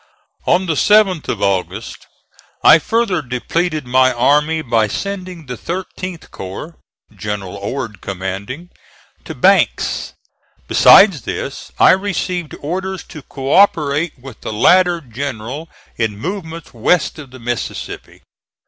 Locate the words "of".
1.27-1.43, 17.19-17.29